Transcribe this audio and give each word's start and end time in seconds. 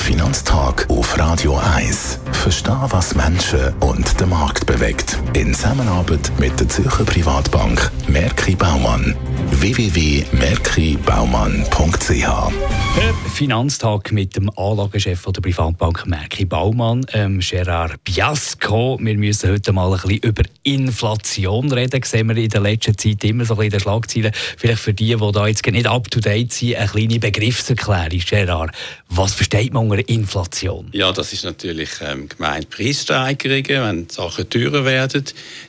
Finanztag 0.00 0.86
auf 0.88 1.18
Radio 1.18 1.60
1. 1.76 2.20
Verstehen, 2.32 2.78
was 2.88 3.14
Menschen 3.14 3.72
und 3.80 4.18
den 4.18 4.30
Markt 4.30 4.64
bewegt. 4.66 5.18
In 5.34 5.52
Zusammenarbeit 5.54 6.32
mit 6.38 6.58
der 6.58 6.68
Zürcher 6.68 7.04
Privatbank 7.04 7.92
Merki 8.08 8.56
Baumann. 8.56 9.14
www.merkibaumann.ch 9.50 12.30
Finanztag 13.32 14.10
mit 14.10 14.34
dem 14.36 14.50
Anlagechef 14.56 15.22
der 15.24 15.42
Privatbank 15.42 16.04
Merki 16.06 16.44
Baumann, 16.44 17.06
ähm, 17.12 17.38
Gerard 17.40 18.02
Biasco. 18.02 18.98
Wir 19.00 19.16
müssen 19.16 19.52
heute 19.52 19.72
mal 19.72 19.92
ein 19.92 20.00
bisschen 20.00 20.18
über 20.18 20.42
Inflation 20.62 21.70
reden. 21.70 22.00
Das 22.00 22.10
sehen 22.10 22.28
wir 22.28 22.36
in 22.36 22.48
der 22.48 22.62
letzten 22.62 22.98
Zeit 22.98 23.22
immer 23.24 23.44
so 23.44 23.54
ein 23.54 23.58
bisschen 23.58 23.66
in 23.66 23.70
den 23.70 23.80
Schlagzeilen. 23.80 24.32
Vielleicht 24.56 24.80
für 24.80 24.94
die, 24.94 25.14
die 25.14 25.32
da 25.32 25.46
jetzt 25.46 25.64
nicht 25.66 25.86
up 25.86 26.10
to 26.10 26.20
date 26.20 26.52
sind, 26.52 26.76
eine 26.76 26.88
kleine 26.88 27.18
Begriffserklärung. 27.18 28.20
Gerard, 28.28 28.70
was 29.08 29.34
versteht 29.34 29.72
man 29.72 29.89
unter 29.90 30.08
Inflation? 30.08 30.88
Ja, 30.92 31.12
das 31.12 31.32
ist 31.32 31.44
natürlich 31.44 31.90
ähm, 32.00 32.28
gemeint 32.28 32.70
Preissteigerungen, 32.70 33.64
wenn 33.82 34.08
Sachen 34.08 34.48
teurer 34.48 34.84
werden. 34.84 35.24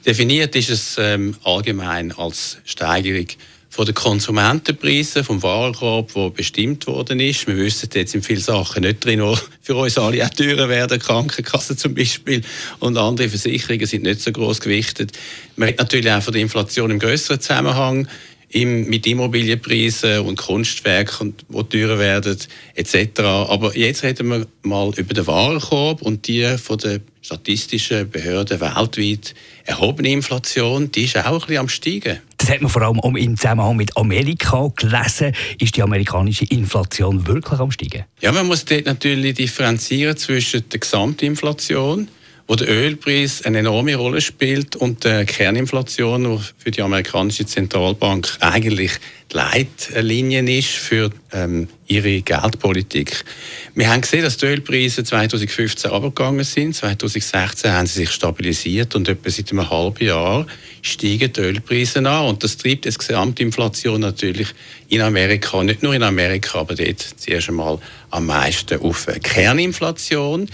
Definiert 0.05 0.55
ist 0.55 0.69
es 0.69 0.97
ähm, 0.97 1.35
allgemein 1.43 2.11
als 2.11 2.57
Steigerung 2.65 3.27
von 3.71 3.85
den 3.85 3.95
Konsumentenpreisen, 3.95 5.23
vom 5.23 5.41
Warenkorb, 5.41 6.13
der 6.13 6.29
bestimmt 6.29 6.87
worden 6.87 7.21
ist. 7.21 7.47
Wir 7.47 7.55
wissen, 7.55 7.89
jetzt 7.93 8.11
sind 8.11 8.25
viele 8.25 8.41
Sachen 8.41 8.83
nicht 8.83 9.03
drin, 9.03 9.21
die 9.21 9.37
für 9.61 9.75
uns 9.75 9.97
alle 9.97 10.25
auch 10.25 10.29
teurer 10.29 10.67
werden. 10.67 10.99
Krankenkassen 10.99 11.77
zum 11.77 11.95
Beispiel 11.95 12.41
und 12.79 12.97
andere 12.97 13.29
Versicherungen 13.29 13.85
sind 13.85 14.03
nicht 14.03 14.19
so 14.19 14.33
groß 14.33 14.59
gewichtet. 14.59 15.13
Man 15.55 15.69
hat 15.69 15.77
natürlich 15.77 16.11
auch 16.11 16.21
von 16.21 16.33
der 16.33 16.41
Inflation 16.41 16.91
im 16.91 16.99
größeren 16.99 17.39
Zusammenhang 17.39 18.09
im, 18.51 18.89
mit 18.89 19.07
Immobilienpreisen 19.07 20.19
und 20.19 20.37
Kunstwerken, 20.37 21.35
die 21.49 21.63
teurer 21.63 21.99
werden, 21.99 22.37
etc. 22.75 23.19
Aber 23.21 23.75
jetzt 23.77 24.03
reden 24.03 24.29
wir 24.29 24.45
mal 24.63 24.91
über 24.95 25.13
den 25.13 25.27
Warenkorb 25.27 26.01
und 26.01 26.27
die 26.27 26.57
von 26.57 26.77
den 26.77 27.01
statistischen 27.21 28.09
Behörden 28.09 28.59
weltweit 28.59 29.33
erhobene 29.65 30.09
Inflation, 30.09 30.91
die 30.91 31.03
ist 31.03 31.17
auch 31.17 31.25
ein 31.25 31.39
bisschen 31.39 31.57
am 31.57 31.69
steigen. 31.69 32.19
Das 32.37 32.49
hat 32.49 32.61
man 32.61 32.71
vor 32.71 32.81
allem 32.81 33.15
im 33.15 33.37
Zusammenhang 33.37 33.77
mit 33.77 33.95
Amerika 33.95 34.71
gelesen. 34.75 35.33
Ist 35.59 35.77
die 35.77 35.83
amerikanische 35.83 36.45
Inflation 36.45 37.25
wirklich 37.27 37.59
am 37.59 37.71
steigen? 37.71 38.05
Ja, 38.19 38.31
man 38.31 38.47
muss 38.47 38.65
dort 38.65 38.85
natürlich 38.85 39.35
differenzieren 39.35 40.17
zwischen 40.17 40.67
der 40.69 40.79
Gesamtinflation 40.79 42.07
wo 42.51 42.55
der 42.57 42.67
Ölpreis 42.67 43.45
eine 43.45 43.59
enorme 43.59 43.95
Rolle 43.95 44.19
spielt 44.19 44.75
und 44.75 45.05
die 45.05 45.23
Kerninflation, 45.23 46.35
die 46.35 46.43
für 46.57 46.71
die 46.71 46.81
amerikanische 46.81 47.45
Zentralbank 47.45 48.27
eigentlich 48.41 48.91
die 49.31 49.37
Leitlinie 49.37 50.43
ist 50.57 50.71
für 50.71 51.11
ähm, 51.31 51.69
ihre 51.87 52.21
Geldpolitik. 52.21 53.23
Wir 53.73 53.89
haben 53.89 54.01
gesehen, 54.01 54.23
dass 54.23 54.35
die 54.35 54.47
Ölpreise 54.47 55.05
2015 55.05 55.91
abgegangen 55.91 56.43
sind. 56.43 56.75
2016 56.75 57.71
haben 57.71 57.87
sie 57.87 57.99
sich 57.99 58.11
stabilisiert 58.11 58.95
und 58.95 59.07
etwa 59.07 59.29
seit 59.29 59.49
einem 59.53 59.69
halben 59.69 60.03
Jahr 60.03 60.45
steigen 60.81 61.31
die 61.31 61.39
Ölpreise 61.39 61.99
an. 61.99 62.25
Und 62.25 62.43
das 62.43 62.57
treibt 62.57 62.83
die 62.83 62.89
Gesamtinflation 62.89 64.01
natürlich 64.01 64.49
in 64.89 64.99
Amerika, 64.99 65.63
nicht 65.63 65.83
nur 65.83 65.95
in 65.95 66.03
Amerika, 66.03 66.59
aber 66.59 66.75
dort 66.75 66.99
zuerst 67.15 67.47
einmal 67.47 67.79
am 68.09 68.25
meisten 68.25 68.81
auf 68.81 69.07
Kerninflation 69.23 70.49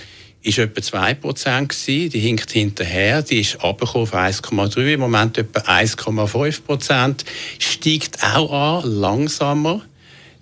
ist 0.47 0.57
etwa 0.57 0.79
2% 0.79 1.67
gewesen. 1.67 2.09
Die 2.09 2.19
hinkt 2.19 2.51
hinterher. 2.51 3.21
Die 3.21 3.41
ist 3.41 3.63
abgekommen 3.63 4.07
auf 4.07 4.15
1,3. 4.15 4.93
Im 4.93 5.01
Moment 5.01 5.37
etwa 5.37 5.59
1,5%. 5.59 7.25
Steigt 7.59 8.23
auch 8.23 8.83
an, 8.83 8.89
langsamer. 8.89 9.81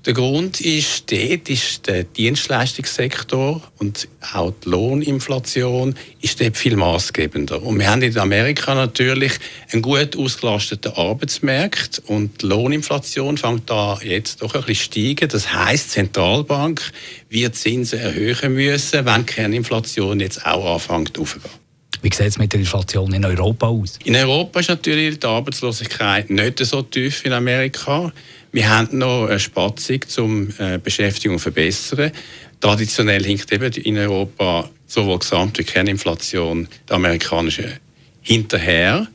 Der 0.06 0.14
Grund 0.14 0.62
ist, 0.62 1.12
dort 1.12 1.50
ist 1.50 1.88
der 1.88 2.04
Dienstleistungssektor 2.04 3.60
und 3.80 4.08
auch 4.34 4.54
die 4.64 4.70
Lohninflation 4.70 5.96
ist 6.22 6.40
dort 6.40 6.58
viel 6.58 6.76
maßgebender. 6.76 7.64
Und 7.64 7.80
wir 7.80 7.90
haben 7.90 8.04
in 8.04 8.16
Amerika 8.20 8.76
natürlich 8.76 9.34
einen 9.72 9.82
gut 9.82 10.16
ausgelasteten 10.16 10.92
Arbeitsmarkt 10.92 12.04
und 12.06 12.44
die 12.44 12.46
Lohninflation 12.46 13.40
fängt 13.40 13.68
da 13.68 13.98
jetzt 14.04 14.44
doch 14.44 14.54
ein 14.54 14.62
bisschen 14.62 14.92
steigen. 14.92 15.28
Das 15.28 15.52
heißt, 15.52 15.86
die 15.86 15.90
Zentralbank 15.90 16.84
wird 17.30 17.56
Zinsen 17.56 17.98
erhöhen 17.98 18.54
müssen, 18.54 19.06
wenn 19.08 19.26
die 19.26 19.34
Kerninflation 19.34 20.20
jetzt 20.20 20.46
auch 20.46 20.76
anfängt 20.76 21.18
aufzugehen. 21.18 21.66
Wie 22.04 22.14
sieht 22.14 22.28
es 22.28 22.38
mit 22.38 22.54
der 22.54 22.60
Inflation 22.60 23.12
in 23.14 23.26
Europa 23.26 23.66
aus? 23.66 23.98
In 24.04 24.16
Europa 24.16 24.60
ist 24.60 24.70
natürlich 24.70 25.18
die 25.18 25.26
Arbeitslosigkeit 25.26 26.30
nicht 26.30 26.64
so 26.64 26.84
tief 26.84 27.24
wie 27.24 27.30
in 27.30 27.34
Amerika. 27.34 28.14
Wir 28.56 28.70
haben 28.70 29.00
noch 29.00 29.28
eine 29.28 29.38
Spatzung 29.38 30.00
zum 30.08 30.48
äh, 30.60 30.78
Beschäftigung 30.82 31.40
verbessern. 31.40 32.10
Traditionell 32.62 33.22
hinkt 33.22 33.52
eben 33.52 33.74
in 33.74 33.98
Europa 33.98 34.70
sowohl 34.88 35.20
Gesamt- 35.20 35.60
wie 35.60 35.66
Kerninflation 35.66 36.70
der 36.88 36.96
amerikanische 36.96 37.82
hinterher. 38.22 39.10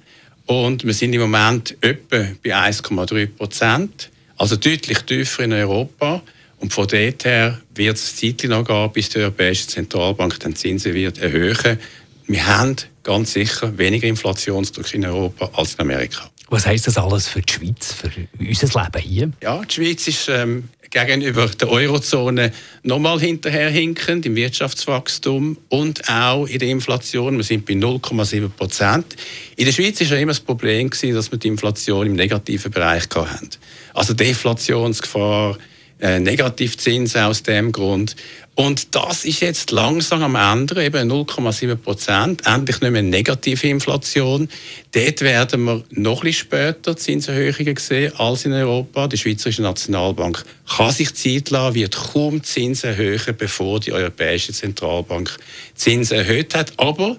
Und 0.44 0.84
wir 0.84 0.92
sind 0.92 1.14
im 1.14 1.22
Moment 1.22 1.74
etwa 1.80 2.26
bei 2.44 2.54
1,3 2.54 3.28
Prozent, 3.28 4.10
also 4.36 4.56
deutlich 4.56 4.98
tiefer 4.98 5.44
in 5.44 5.54
Europa. 5.54 6.20
Und 6.58 6.74
von 6.74 6.86
dort 6.86 7.24
her 7.24 7.62
wird 7.74 7.96
es 7.96 8.16
Zeit 8.16 8.44
noch 8.44 8.66
gehen, 8.66 8.92
bis 8.92 9.08
die 9.08 9.20
Europäische 9.20 9.68
Zentralbank 9.68 10.38
den 10.40 10.54
Zinsen 10.54 10.92
wird 10.92 11.16
erhöhen 11.16 11.78
wir 12.26 12.46
haben 12.46 12.76
ganz 13.02 13.32
sicher 13.32 13.76
weniger 13.76 14.06
Inflationsdruck 14.06 14.92
in 14.94 15.06
Europa 15.06 15.50
als 15.54 15.74
in 15.74 15.80
Amerika. 15.80 16.30
Was 16.50 16.66
heißt 16.66 16.88
das 16.88 16.98
alles 16.98 17.28
für 17.28 17.40
die 17.42 17.52
Schweiz, 17.52 17.92
für 17.92 18.10
unser 18.38 18.82
Leben 18.82 19.02
hier? 19.02 19.30
Ja, 19.40 19.62
die 19.62 19.72
Schweiz 19.72 20.08
ist 20.08 20.28
ähm, 20.28 20.68
gegenüber 20.90 21.46
der 21.46 21.70
Eurozone 21.70 22.52
nochmal 22.82 23.20
hinterherhinkend 23.20 24.26
im 24.26 24.34
Wirtschaftswachstum 24.34 25.58
und 25.68 26.08
auch 26.08 26.46
in 26.46 26.58
der 26.58 26.68
Inflation. 26.68 27.36
Wir 27.36 27.44
sind 27.44 27.66
bei 27.66 27.74
0,7 27.74 28.48
Prozent. 28.48 29.14
In 29.54 29.64
der 29.64 29.72
Schweiz 29.72 30.00
war 30.00 30.08
ja 30.08 30.16
immer 30.16 30.32
das 30.32 30.40
Problem, 30.40 30.90
gewesen, 30.90 31.14
dass 31.14 31.30
wir 31.30 31.38
die 31.38 31.46
Inflation 31.46 32.08
im 32.08 32.14
negativen 32.14 32.72
Bereich 32.72 33.04
hatten. 33.14 33.50
Also 33.94 34.14
Deflationsgefahr, 34.14 35.56
äh, 36.00 36.18
Negativzinsen 36.18 37.20
aus 37.20 37.44
dem 37.44 37.70
Grund. 37.70 38.16
Und 38.60 38.94
das 38.94 39.24
ist 39.24 39.40
jetzt 39.40 39.70
langsam 39.70 40.22
am 40.22 40.34
ändern, 40.34 40.84
eben 40.84 41.10
0,7 41.10 41.76
Prozent, 41.76 42.46
endlich 42.46 42.82
nicht 42.82 42.90
mehr 42.90 43.00
negative 43.00 43.66
Inflation. 43.66 44.50
Dort 44.92 45.22
werden 45.22 45.64
wir 45.64 45.82
noch 45.92 46.24
ein 46.24 46.32
später 46.34 46.94
Zinserhöhungen 46.94 47.78
sehen 47.78 48.12
als 48.18 48.44
in 48.44 48.52
Europa. 48.52 49.08
Die 49.08 49.16
Schweizerische 49.16 49.62
Nationalbank 49.62 50.44
kann 50.76 50.92
sich 50.92 51.14
Zeit 51.14 51.48
lassen, 51.48 51.74
wird 51.74 51.96
kaum 52.12 52.44
Zinsen 52.44 52.90
erhöhen, 52.90 53.34
bevor 53.38 53.80
die 53.80 53.94
Europäische 53.94 54.52
Zentralbank 54.52 55.38
Zinsen 55.74 56.18
erhöht 56.18 56.54
hat. 56.54 56.74
Aber 56.76 57.16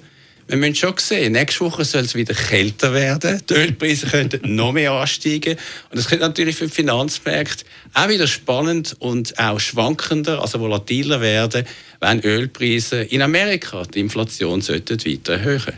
wir 0.52 0.58
müssen 0.58 0.76
schon 0.76 0.94
sehen, 0.98 1.32
nächste 1.32 1.62
Woche 1.62 1.86
soll 1.86 2.02
es 2.02 2.14
wieder 2.14 2.34
kälter 2.34 2.94
werden. 2.94 3.42
Die 3.50 3.54
Ölpreise 3.54 4.08
könnten 4.08 4.40
noch 4.56 4.74
mehr 4.74 4.92
ansteigen. 4.92 5.58
Und 5.90 5.98
das 5.98 6.08
könnte 6.08 6.26
natürlich 6.26 6.58
für 6.58 6.68
die 6.68 6.74
Finanzmärkte 6.74 7.64
auch 7.94 8.10
wieder 8.10 8.28
spannend 8.28 8.96
und 9.00 9.38
auch 9.40 9.60
schwankender, 9.60 10.42
also 10.42 10.60
volatiler 10.60 11.22
werden, 11.22 11.66
wenn 12.02 12.20
Ölpreise 12.20 13.02
in 13.02 13.22
Amerika 13.22 13.84
die 13.84 14.02
Inflation 14.02 14.62
sollten 14.62 15.00
weiter 15.06 15.34
erhöhen 15.34 15.74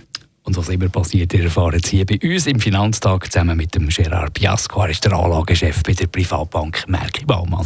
und 0.45 0.57
was 0.57 0.67
immer 0.67 0.89
passiert, 0.89 1.33
ihr 1.33 1.45
erfahrt 1.45 1.75
es 1.75 1.89
hier 1.89 2.05
bei 2.05 2.19
uns 2.21 2.47
im 2.47 2.59
Finanztag 2.59 3.31
zusammen 3.31 3.55
mit 3.55 3.73
dem 3.75 3.87
Gerard 3.87 4.33
Biasco. 4.33 4.81
Er 4.81 4.89
ist 4.89 5.05
der 5.05 5.13
Anlagechef 5.13 5.83
bei 5.83 5.93
der 5.93 6.07
Privatbank 6.07 6.83
Merki 6.87 7.23
Baumann. 7.23 7.65